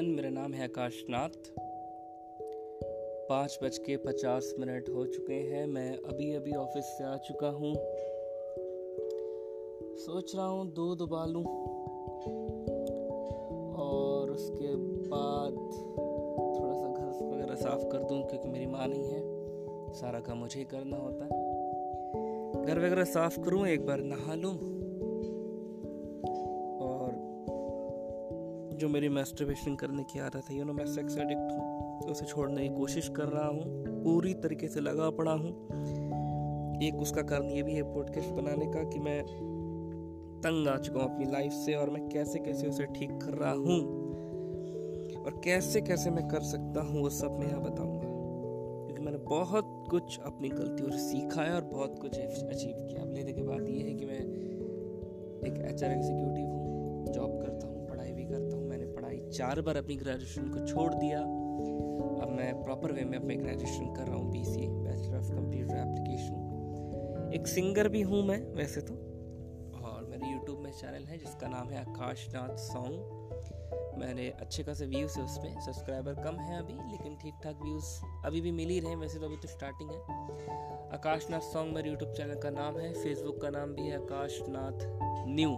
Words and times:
है 0.00 0.64
आकाशनाथ। 0.64 1.28
पाँच 3.28 3.58
बज 3.62 3.78
के 3.78 3.96
पचास 3.96 4.54
मिनट 4.58 4.88
हो 4.88 5.06
चुके 5.06 5.34
हैं, 5.34 5.66
मैं 5.66 5.96
अभी 5.96 6.34
अभी 6.34 6.52
ऑफ़िस 6.52 6.84
से 6.84 7.04
आ 7.04 7.16
चुका 7.16 7.48
हूँ। 7.48 7.74
सोच 9.96 10.36
रहा 10.36 10.46
हूँ 10.46 10.72
दूध 10.72 11.00
उबालूँ 11.00 11.44
और 13.74 14.30
उसके 14.30 14.76
बाद 15.08 15.52
थोड़ा 16.58 16.74
सा 16.74 16.92
घर 16.92 17.34
वगैरह 17.34 17.54
साफ़ 17.54 17.84
कर 17.84 17.98
दूँ, 17.98 18.22
क्योंकि 18.22 18.48
मेरी 18.48 18.66
माँ 18.66 18.88
नहीं 18.88 19.04
है। 19.04 19.20
सारा 19.92 20.20
काम 20.20 20.38
मुझे 20.38 20.58
ही 20.58 20.64
करना 20.64 20.96
होता 20.96 21.24
है। 21.24 21.40
घर 22.64 22.78
वगैरह 22.78 23.04
साफ़ 23.04 23.40
करूँ, 23.40 23.66
एक 23.66 23.86
बार 23.86 24.00
नहा 24.00 24.34
लूँ। 24.34 24.79
जो 28.80 28.88
मेरी 28.88 29.08
मैस्टरबेशन 29.08 29.74
करने 29.76 30.02
की 30.02 30.18
आदत 30.18 30.50
है 30.50 30.56
यू 30.56 30.64
नो 30.64 30.72
मैं 30.72 30.84
सेक्स 30.86 31.16
एडिक्ट 31.18 31.52
हूँ, 31.52 32.10
उसे 32.10 32.26
छोड़ने 32.26 32.62
की 32.62 32.68
कोशिश 32.74 33.08
कर 33.16 33.28
रहा 33.28 33.46
हूँ, 33.46 33.62
पूरी 34.04 34.32
तरीके 34.34 34.68
से 34.68 34.80
लगा 34.80 35.08
पड़ा 35.10 35.32
हूँ। 35.32 35.50
एक 36.82 37.00
उसका 37.02 37.22
कारण 37.22 37.50
ये 37.50 37.62
भी 37.62 37.74
है 37.74 37.82
पॉडकास्ट 37.94 38.30
बनाने 38.30 38.66
का 38.66 38.82
कि 38.90 38.98
मैं 38.98 39.20
तंग 40.42 40.68
आ 40.68 40.76
चुका 40.78 41.00
हूँ 41.00 41.10
अपनी 41.10 41.30
लाइफ 41.32 41.52
से 41.54 41.74
और 41.74 41.90
मैं 41.90 42.08
कैसे 42.08 42.38
कैसे 42.38 42.68
उसे 42.68 42.86
ठीक 42.94 43.10
कर 43.22 43.34
रहा 43.34 43.52
हूँ 43.52 43.78
और 45.24 45.40
कैसे 45.44 45.80
कैसे 45.80 46.10
मैं 46.10 46.26
कर 46.28 46.42
सकता 46.44 46.82
हूँ, 46.82 47.02
वो 47.02 47.10
सब 47.10 47.36
मैं 47.40 47.48
यहाँ 47.48 47.62
बताऊँगा। 47.62 48.08
क्योंकि 48.86 49.02
मैंने 49.02 49.18
बहुत 49.26 49.84
कुछ 49.90 50.18
अपनी 50.26 50.48
गलतियों 50.48 50.90
से 50.90 50.98
सीखा 51.00 51.42
है 51.42 51.54
और 51.54 51.64
बहुत 51.72 51.98
कुछ 52.00 52.18
अचीव 52.18 52.86
किया। 52.88 53.02
अब 53.02 53.12
लेने 53.14 53.32
के 53.32 53.42
बाद 53.42 53.68
ये 53.68 53.82
है 53.82 53.94
कि 53.94 54.06
मैं 54.06 54.20
एक 55.48 55.60
एच 55.64 55.84
आर 55.84 55.90
एग्जीक्यूटिव 55.90 56.46
हूँ 56.46 57.12
जॉब 57.12 57.40
करता 57.42 57.66
हूँ 57.66 57.69
चार 59.30 59.60
बार 59.60 59.76
अपनी 59.76 59.96
ग्रेजुएशन 59.96 60.48
को 60.48 60.66
छोड़ 60.66 60.92
दिया। 60.94 61.20
अब 61.20 62.32
मैं 62.36 62.52
प्रॉपर 62.64 62.92
वे 62.92 63.04
में 63.04 63.18
अपने 63.18 63.36
ग्रेजुएशन 63.36 63.92
कर 63.94 64.06
रहा 64.06 64.16
हूँ 64.16 64.30
B 64.32 64.44
C 64.44 64.66
bachelor 64.68 65.18
of 65.18 65.30
computer 65.30 65.76
application 65.76 67.30
एक 67.34 67.46
सिंगर 67.46 67.88
भी 67.88 68.02
हूँ 68.02 68.22
मैं, 68.26 68.40
वैसे 68.54 68.80
तो। 68.80 68.94
और 69.84 70.06
मेरे 70.10 70.32
यूट्यूब 70.32 70.58
में 70.58 70.70
चैनल 70.72 71.04
है, 71.04 71.18
जिसका 71.18 71.48
नाम 71.48 71.68
है 71.68 71.80
आकाशनाथ 71.80 72.56
सॉन्ग 72.56 73.18
मैंने 73.98 74.28
अच्छे 74.40 74.62
खासे 74.62 74.86
व्यूज़ 74.86 75.18
है 75.18 75.24
उसमें 75.24 75.60
सब्सक्राइबर 75.60 76.14
कम 76.14 76.36
है 76.36 76.58
अभी, 76.58 76.74
लेकिन 76.90 77.16
ठीक 77.16 77.34
ठाक 77.44 77.62
व्यूज़ 77.62 77.86
अभी 78.26 78.40
भी 78.40 78.52
मिल 78.52 78.68
ही 78.68 78.78
रहे 78.80 78.90
हैं, 78.90 78.96
वैसे 78.96 79.18
तो 79.18 79.26
अभी 79.26 79.36
तो 79.36 79.48
स्टार्टिंग 79.48 79.90
है। 79.90 79.98
आकाशनाथ 80.92 81.40
सॉन्ग 81.40 81.74
मेरे 81.74 81.90
यूट्यूब 81.90 82.12
चैनल 82.12 82.40
का 82.40 82.50
नाम 82.50 82.78
है 82.78 82.92
फेसबुक 82.92 83.40
का 83.42 83.50
नाम 83.50 83.74
भी 83.74 83.82
है 83.82 83.96
आकाशनाथ 83.96 84.86
न्यू 85.28 85.50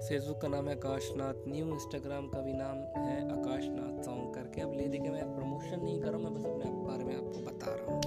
फेसबुक 0.00 0.40
का 0.40 0.48
नाम 0.48 0.68
है 0.68 0.74
आकाशनाथ 0.76 1.48
न्यू 1.48 1.66
इंस्टाग्राम 1.68 2.28
का 2.28 2.40
भी 2.40 2.52
नाम 2.52 2.76
है 2.98 3.16
आकाशनाथ 3.32 4.02
सॉन्ग 4.04 4.34
करके। 4.34 4.60
अब 4.60 4.72
ले 4.72 4.86
दे 4.88 4.98
के 4.98 5.10
मैं 5.10 5.34
प्रमोशन 5.34 5.84
नहीं 5.84 6.00
कर 6.00 6.08
रहा 6.08 6.16
हूँ, 6.16 6.24
मैं 6.24 6.34
बस 6.34 6.44
अपने 6.44 6.64
बारे 6.64 7.04
में 7.04 7.16
आपको 7.16 7.40
बता 7.40 7.74
रहा 7.74 7.94
हूँ। 7.94 8.00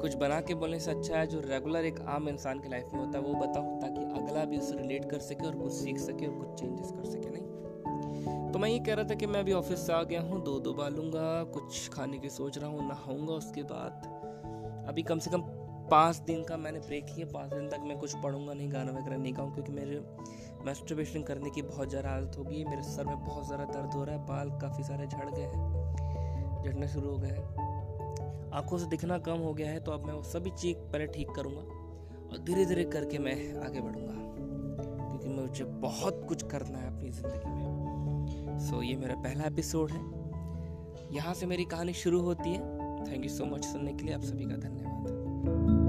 कुछ 0.00 0.14
बना 0.14 0.40
के 0.40 0.54
बोलने 0.54 0.78
से 0.80 0.90
अच्छा 0.90 1.16
है, 1.18 1.26
जो 1.26 1.40
रेगुलर 1.40 1.84
एक 1.84 2.00
आम 2.08 2.28
इंसान 2.28 2.60
की 2.60 2.68
लाइफ 2.68 2.90
में 2.94 3.00
होता 3.00 3.18
है, 3.18 3.24
वो 3.24 3.34
बताओ 3.34 3.80
ताकि 3.80 4.04
अगला 4.20 4.44
भी 4.44 4.58
उससे 4.58 4.76
रिलेट 4.76 5.10
कर 5.10 5.18
सके 5.18 5.46
और 5.46 5.54
कुछ 5.54 5.72
सीख 5.72 5.98
सके 5.98 6.26
और 6.26 6.34
कुछ 6.34 6.60
चेंजेस 6.60 6.90
कर 6.90 7.04
सके, 7.04 7.30
नहीं? 7.30 8.52
तो 8.52 8.58
मैं 8.58 8.68
ये 8.68 8.78
कह 8.78 8.94
रहा 8.94 9.04
था 9.04 9.14
कि 9.14 9.26
मैं 9.26 9.40
अभी 9.40 9.52
ऑफ़िस 9.52 9.86
से 9.86 9.92
आ 9.92 10.02
गया 10.02 10.20
हूँ 10.20 10.42
दो 10.44 10.58
दो 10.60 10.72
बालूँगा, 10.72 11.44
कुछ 11.44 11.88
खाने 11.88 12.18
की 12.18 12.30
सोच 12.30 12.58
रहा 12.58 12.70
हूँ, 12.70 12.88
नहाऊँगा 12.88 13.32
उसके 13.32 13.62
बाद। 13.62 14.86
अभी 14.88 15.02
कम 15.02 15.18
से 15.18 15.30
कम 15.30 15.40
पाँच 15.92 16.16
दिन 16.26 16.42
का 16.44 16.56
मैंने 16.56 16.78
ब्रेक 16.80 17.06
लिया 17.16 17.26
पाँच 17.32 17.50
दिन 17.50 17.68
तक 17.68 17.80
मैं 17.86 17.98
कुछ 17.98 18.14
पढ़ूँगा 18.22 18.52
नहीं, 18.52 18.72
गाना 18.72 18.92
वगैरह 18.92 19.16
नहीं 19.16 19.32
गाऊँ, 19.36 19.52
क्योंकि 19.54 19.72
मेरे 19.72 20.00
मेस्टरबेशन 20.66 21.22
करने 21.22 21.50
की 21.50 21.62
बहुत 21.64 21.88
ज़्यादा 21.90 22.10
आदत 22.10 22.38
हो 22.38 22.44
गई 22.44 22.58
है 22.58 22.68
मेरे 22.70 22.82
सर 22.84 23.04
में 23.06 23.24
बहुत 23.24 23.46
ज़्यादा 23.46 23.64
दर्द 23.66 23.94
हो 23.94 24.04
रहा 24.04 24.14
है, 24.14 24.26
बाल 24.26 24.50
काफ़ी 24.60 24.84
सारे 24.84 25.06
झड़ 25.06 25.28
गए 25.30 25.42
हैं, 25.42 26.62
झड़ना 26.64 26.86
शुरू 26.86 27.10
हो 27.10 27.18
गए 27.18 27.28
हैं। 27.28 28.50
आँखों 28.52 28.78
से 28.78 28.86
दिखना 28.86 29.18
कम 29.20 29.38
हो 29.38 29.52
गया 29.54 29.70
है 29.70 29.80
तो 29.80 29.92
अब 29.92 30.06
मैं 30.06 30.14
वो 30.14 30.22
सभी 30.22 30.50
चीज़ 30.52 30.76
पहले 30.92 31.06
ठीक 31.08 31.30
करूँगा 31.36 31.60
और 31.60 32.38
धीरे 32.46 32.64
धीरे 32.66 32.84
करके 32.86 33.18
मैं 33.18 33.34
आगे 33.60 33.80
बढ़ूँगा, 33.80 34.14
क्योंकि 35.00 35.28
मुझे 35.30 35.64
बहुत 35.64 36.24
कुछ 36.28 36.42
करना 36.50 36.78
है 36.78 36.96
अपनी 36.96 37.10
ज़िंदगी 37.10 37.50
में। 37.50 38.58
सो 38.60 38.82
ये 38.82 38.96
मेरा 38.96 39.14
पहला 39.18 39.44
एपिसोड 39.44 39.90
है। 39.90 40.00
यहाँ 41.14 41.34
से 41.34 41.46
मेरी 41.46 41.64
कहानी 41.66 41.92
शुरू 41.94 42.20
होती 42.20 42.50
है। 42.50 42.60
थैंक 43.04 43.24
यू 43.24 43.30
सो 43.30 43.44
मच 43.46 43.64
सुनने 43.64 43.92
के 43.92 44.04
लिए। 44.04 44.14
आप 44.14 44.22
सभी 44.22 44.44
का 44.44 44.56
धन्यवाद। 44.58 45.81